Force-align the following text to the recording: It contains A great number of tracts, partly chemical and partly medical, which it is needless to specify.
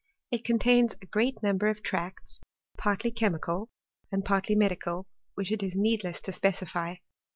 It 0.31 0.43
contains 0.43 0.95
A 0.99 1.05
great 1.05 1.43
number 1.43 1.67
of 1.67 1.83
tracts, 1.83 2.41
partly 2.75 3.11
chemical 3.11 3.69
and 4.11 4.25
partly 4.25 4.55
medical, 4.55 5.05
which 5.35 5.51
it 5.51 5.61
is 5.61 5.75
needless 5.75 6.19
to 6.21 6.31
specify. 6.31 6.95